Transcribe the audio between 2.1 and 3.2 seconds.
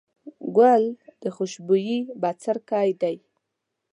بڅرکی دی.